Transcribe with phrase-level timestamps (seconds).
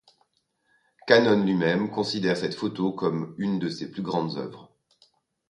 [1.05, 4.71] Cannon lui-même considère cette photo comme une de ses plus grandes œuvres.